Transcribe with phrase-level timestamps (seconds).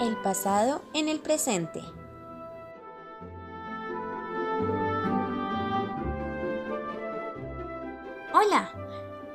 [0.00, 1.80] El pasado en el presente.
[8.32, 8.72] Hola,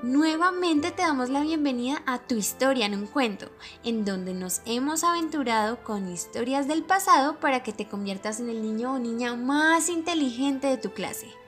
[0.04, 3.50] nuevamente te damos la bienvenida a Tu historia en un cuento,
[3.86, 8.62] en donde nos hemos aventurado con historias del pasado para que te conviertas en el
[8.62, 11.39] niño o niña más inteligente de tu clase.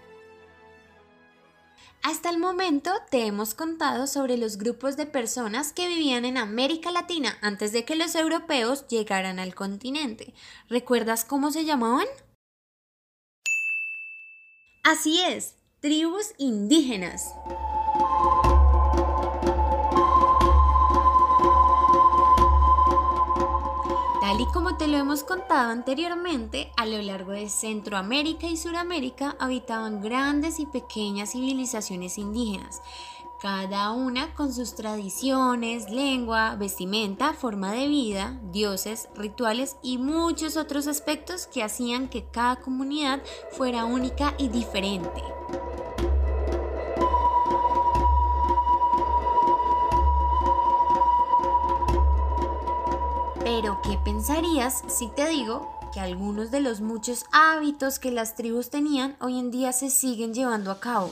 [2.03, 6.91] Hasta el momento te hemos contado sobre los grupos de personas que vivían en América
[6.91, 10.33] Latina antes de que los europeos llegaran al continente.
[10.67, 12.07] ¿Recuerdas cómo se llamaban?
[14.83, 17.23] Así es, tribus indígenas.
[24.81, 30.65] Te lo hemos contado anteriormente, a lo largo de Centroamérica y Suramérica habitaban grandes y
[30.65, 32.81] pequeñas civilizaciones indígenas,
[33.39, 40.87] cada una con sus tradiciones, lengua, vestimenta, forma de vida, dioses, rituales y muchos otros
[40.87, 43.21] aspectos que hacían que cada comunidad
[43.51, 45.21] fuera única y diferente.
[53.53, 58.69] Pero, ¿qué pensarías si te digo que algunos de los muchos hábitos que las tribus
[58.69, 61.11] tenían hoy en día se siguen llevando a cabo?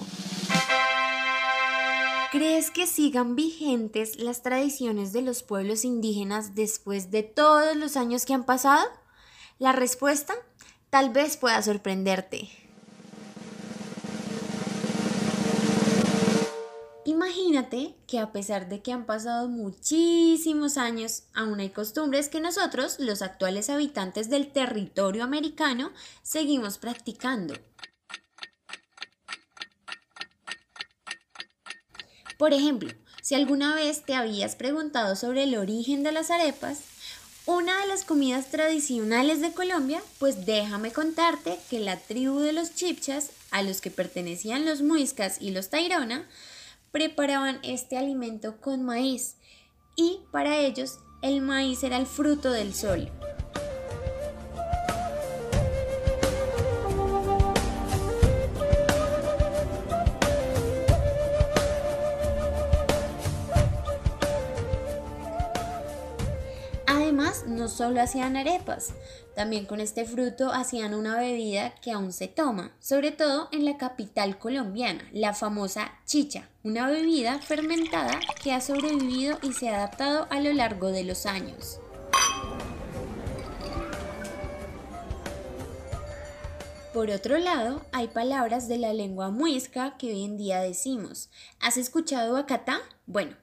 [2.31, 8.23] ¿Crees que sigan vigentes las tradiciones de los pueblos indígenas después de todos los años
[8.23, 8.87] que han pasado?
[9.57, 10.33] La respuesta
[10.89, 12.68] tal vez pueda sorprenderte.
[17.05, 22.99] Imagínate que a pesar de que han pasado muchísimos años, aún hay costumbres que nosotros,
[22.99, 25.91] los actuales habitantes del territorio americano,
[26.23, 27.53] seguimos practicando.
[32.37, 32.89] Por ejemplo,
[33.21, 36.79] si alguna vez te habías preguntado sobre el origen de las arepas,
[37.45, 42.75] una de las comidas tradicionales de Colombia, pues déjame contarte que la tribu de los
[42.75, 46.27] chipchas, a los que pertenecían los muiscas y los tairona,
[46.91, 49.37] preparaban este alimento con maíz
[49.95, 53.09] y para ellos el maíz era el fruto del sol.
[67.19, 68.93] Además, no solo hacían arepas,
[69.35, 73.75] también con este fruto hacían una bebida que aún se toma, sobre todo en la
[73.75, 80.27] capital colombiana, la famosa chicha, una bebida fermentada que ha sobrevivido y se ha adaptado
[80.29, 81.81] a lo largo de los años.
[86.93, 91.29] Por otro lado, hay palabras de la lengua muisca que hoy en día decimos.
[91.59, 92.79] ¿Has escuchado Bacatá?
[93.05, 93.35] Bueno,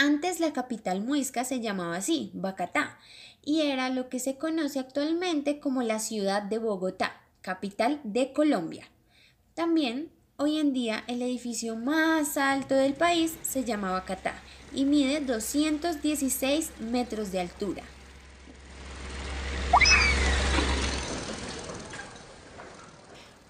[0.00, 2.98] antes la capital muisca se llamaba así, Bacatá,
[3.44, 8.88] y era lo que se conoce actualmente como la ciudad de Bogotá, capital de Colombia.
[9.52, 14.34] También, hoy en día, el edificio más alto del país se llama Bacatá
[14.72, 17.82] y mide 216 metros de altura.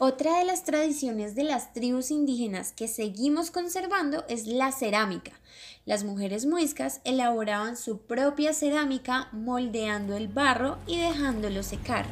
[0.03, 5.33] Otra de las tradiciones de las tribus indígenas que seguimos conservando es la cerámica.
[5.85, 12.07] Las mujeres muiscas elaboraban su propia cerámica moldeando el barro y dejándolo secar.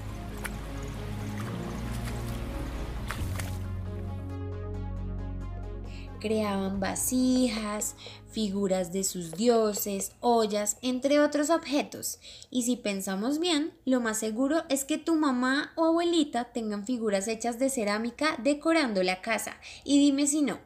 [6.21, 7.95] Creaban vasijas,
[8.31, 12.19] figuras de sus dioses, ollas, entre otros objetos.
[12.51, 17.29] Y si pensamos bien, lo más seguro es que tu mamá o abuelita tengan figuras
[17.29, 19.57] hechas de cerámica decorando la casa.
[19.85, 20.59] Y dime si no,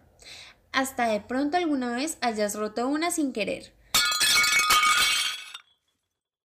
[0.73, 3.73] hasta de pronto alguna vez hayas roto una sin querer.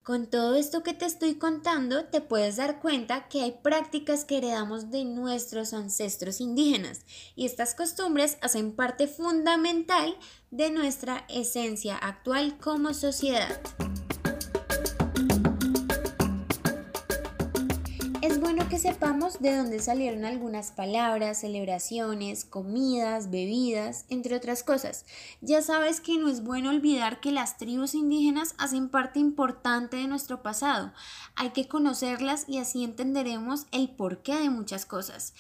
[0.06, 4.38] Con todo esto que te estoy contando, te puedes dar cuenta que hay prácticas que
[4.38, 7.00] heredamos de nuestros ancestros indígenas
[7.34, 10.16] y estas costumbres hacen parte fundamental
[10.52, 13.60] de nuestra esencia actual como sociedad.
[18.76, 25.06] Que sepamos de dónde salieron algunas palabras, celebraciones, comidas, bebidas, entre otras cosas.
[25.40, 30.08] Ya sabes que no es bueno olvidar que las tribus indígenas hacen parte importante de
[30.08, 30.92] nuestro pasado.
[31.36, 35.32] Hay que conocerlas y así entenderemos el porqué de muchas cosas.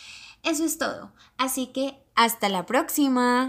[0.42, 1.12] Eso es todo.
[1.36, 3.48] Así que hasta la próxima.